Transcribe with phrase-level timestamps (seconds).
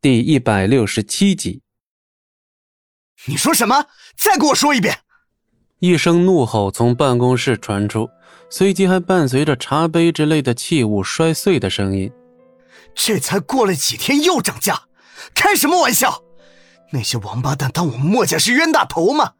[0.00, 1.60] 第一百六十七集。
[3.26, 3.86] 你说什么？
[4.16, 4.96] 再给我说一遍！
[5.80, 8.08] 一声怒吼从办公室传出，
[8.48, 12.08] 随即还伴随着茶杯之类的器物摔碎的声音。
[12.94, 14.80] 这才过了几天又涨价，
[15.34, 16.22] 开什么玩笑？
[16.92, 19.32] 那些王八蛋当我们墨家是冤大头吗？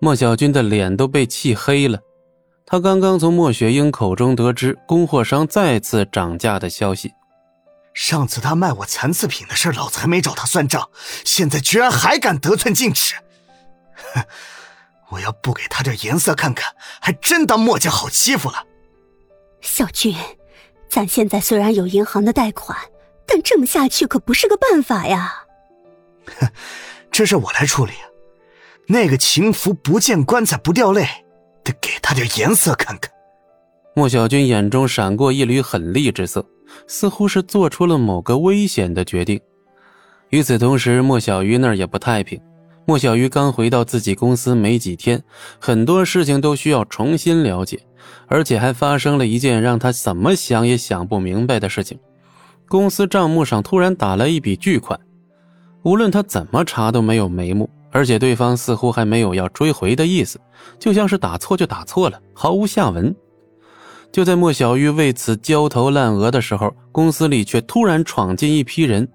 [0.00, 2.00] 莫小军的脸都被气黑了。
[2.66, 7.12] 他刚刚从莫雪英口中得知供货商再次涨价的消息。
[8.12, 10.90] 上次他卖我残次品的事，老子还没找他算账，
[11.24, 13.14] 现在居然还敢得寸进尺！
[14.12, 14.22] 哼，
[15.08, 18.66] 我要不给他点颜色看看，还真当墨家好欺负了。
[19.62, 20.14] 小军，
[20.90, 22.76] 咱现在虽然有银行的贷款，
[23.26, 25.44] 但这么下去可不是个办法呀。
[26.38, 26.46] 哼，
[27.10, 27.94] 这事我来处理。
[28.88, 31.08] 那个情妇不见棺材不掉泪，
[31.64, 33.10] 得给他点颜色看看。
[33.94, 36.44] 莫小军眼中闪过一缕狠厉之色，
[36.86, 39.40] 似乎是做出了某个危险的决定。
[40.30, 42.40] 与此同时，莫小鱼那儿也不太平。
[42.84, 45.22] 莫小鱼刚回到自己公司没几天，
[45.60, 47.78] 很多事情都需要重新了解，
[48.26, 51.98] 而且还发生了一件让他怎么想也想不明白的事情：
[52.68, 54.98] 公司账目上突然打来一笔巨款，
[55.82, 57.68] 无论他怎么查都没有眉目。
[57.94, 60.40] 而且对方似乎还没有要追回的意思，
[60.78, 63.14] 就像是打错就打错了，毫无下文。
[64.12, 69.10] 就在莫小玉为此焦头烂额的时候，公司里却突然闯进一批人，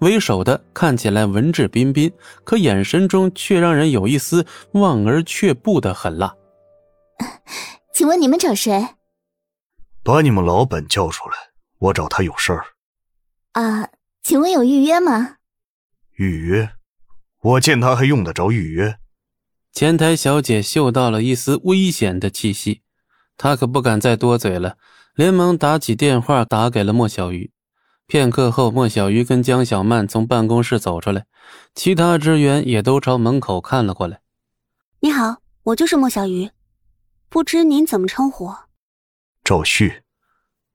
[0.00, 2.12] 为首的看起来文质彬彬，
[2.44, 6.34] 可眼神中却让人有一丝望而却步的狠辣。
[7.94, 8.88] 请问你们找谁？
[10.04, 11.34] 把你们老板叫出来，
[11.78, 12.64] 我找他有事儿。
[13.52, 13.88] 啊，
[14.22, 15.36] 请问有预约吗？
[16.16, 16.70] 预约。
[17.42, 18.98] 我见他还用得着预约？
[19.72, 22.82] 前台小姐嗅到了一丝危险的气息，
[23.42, 24.76] 她可不敢再多嘴了，
[25.16, 27.50] 连忙打起电话打给了莫小鱼。
[28.06, 31.26] 片刻后，莫小鱼跟江小曼从办公室走出来，
[31.74, 34.20] 其他职员也都朝门口看了过来。
[35.00, 36.52] 你好，我就是莫小鱼，
[37.28, 38.54] 不知您怎么称呼？
[39.42, 40.04] 赵旭。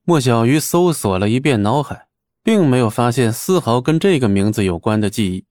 [0.04, 2.10] 莫小鱼搜索了一遍脑海，
[2.44, 5.46] 并没有发现丝毫跟这个名字有关的记忆。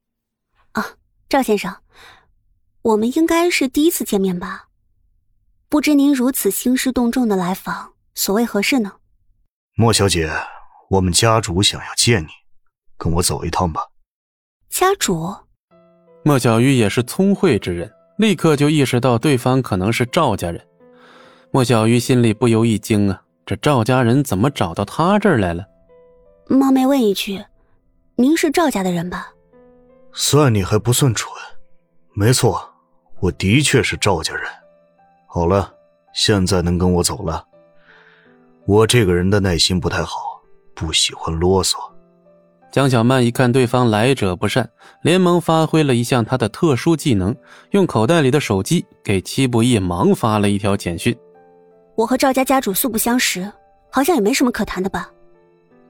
[0.73, 0.85] 啊
[1.31, 1.75] 赵先生，
[2.83, 4.66] 我们应该是第一次见面吧？
[5.69, 8.93] 不知您如此兴师动众的来访，所谓何事呢？
[9.75, 10.31] 莫小姐，
[10.91, 12.29] 我们家主想要见你，
[12.97, 13.83] 跟我走一趟吧。
[14.71, 15.35] 家主，
[16.23, 20.65] 莫小鱼也是聪慧之人，立刻就意识到对方可能是赵家人。
[21.51, 25.65] 莫小鱼心里不由一惊啊，这赵家人怎么找到他这儿来了？
[26.47, 27.45] 冒昧问一句，
[28.15, 29.33] 您是赵家的人吧？
[30.13, 31.29] 算你还不算蠢，
[32.15, 32.73] 没错，
[33.19, 34.49] 我的确是赵家人。
[35.37, 35.71] 好了，
[36.15, 37.45] 现在能跟我走了。
[38.65, 40.41] 我这个人的耐心不太好，
[40.75, 41.77] 不喜欢啰嗦。
[42.73, 44.67] 江小曼一看对方来者不善，
[45.03, 47.37] 连忙发挥了一项她的特殊技能，
[47.73, 51.15] 用口袋里的手机给七不义忙发了一条简讯
[51.97, 53.47] ：“我和赵家家主素不相识，
[53.91, 55.11] 好像也没什么可谈的吧？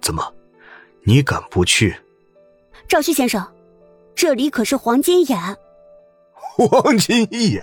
[0.01, 0.35] 怎么，
[1.05, 1.95] 你敢不去？
[2.89, 3.47] 赵旭先生。”
[4.17, 5.39] 这里可是黄金眼，
[6.35, 7.63] 黄金眼，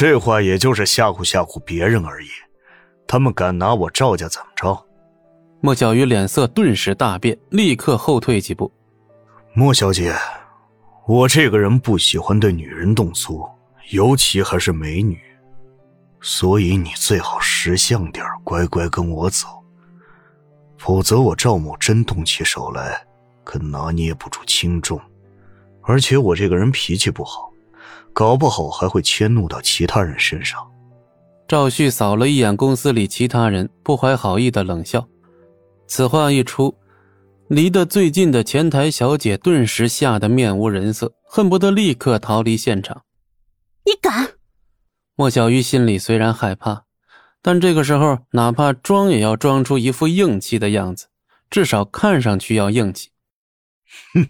[0.00, 2.28] 这话也就是吓唬吓唬别人而已。
[3.04, 4.86] 他们敢拿我赵家怎么着？
[5.60, 8.70] 莫小鱼脸色顿时大变，立刻后退几步。
[9.54, 10.14] 莫小姐，
[11.04, 13.44] 我这个人不喜欢对女人动粗，
[13.90, 15.18] 尤其还是美女，
[16.20, 19.48] 所以你最好识相点，乖乖跟我走，
[20.76, 23.04] 否则我赵某真动起手来。
[23.42, 25.00] 可拿捏不住轻重，
[25.82, 27.50] 而且我这个人脾气不好，
[28.12, 30.58] 搞不好还会迁怒到其他人身上。
[31.46, 35.08] 赵旭扫了一眼公司里其他人，不怀好意的冷笑。
[35.86, 36.76] 此话一出，
[37.48, 43.04] 离得最近的前台小姐顿时吓得面无人色，恨不得立刻逃离现场。
[43.84, 44.32] 你敢？
[45.14, 46.84] 莫小鱼心里虽然害怕，
[47.40, 51.06] 但这个时候哪怕装也要装出一副硬气的样子，
[51.48, 53.10] 至少看上去要硬气。
[54.12, 54.28] 哼，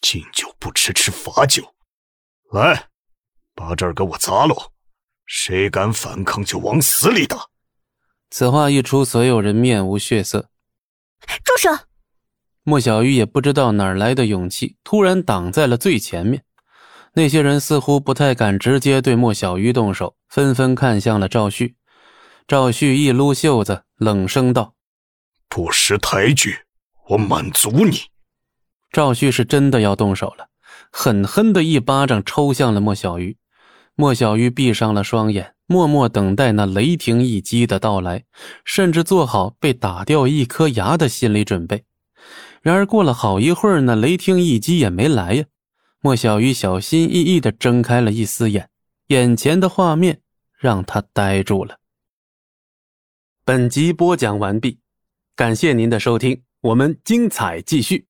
[0.00, 1.62] 敬酒不吃吃罚酒，
[2.52, 2.88] 来，
[3.54, 4.54] 把这儿给我砸喽！
[5.24, 7.46] 谁敢反抗就往死里打。
[8.30, 10.50] 此话一出，所有人面无血色。
[11.42, 11.70] 住手！
[12.62, 16.44] 莫小鱼也不知道哪来的勇气，突然挡在了最前面。
[17.14, 21.76] 那些人似乎不太敢直接对莫小鱼动手，纷纷看向了赵旭。
[22.46, 24.74] 赵旭一撸袖子，冷声道
[25.48, 26.54] ：“不识抬举，
[27.08, 28.02] 我满足你。”
[28.92, 30.48] 赵旭是真的要动手了，
[30.90, 33.36] 狠狠的一巴掌抽向了莫小鱼。
[33.94, 38.24] 莫小鱼闭上了双眼，默默等待那雷霆一击的到来，
[38.64, 41.84] 甚至做好被打掉一颗牙的心理准备。
[42.62, 45.44] 然而过了好一会儿，那雷霆一击也没来呀。
[46.00, 48.70] 莫小鱼小心翼翼地睁开了一丝眼，
[49.08, 50.20] 眼前的画面
[50.58, 51.78] 让他呆住了。
[53.44, 54.78] 本集播讲完毕，
[55.36, 58.06] 感谢您的收听，我们精彩继续。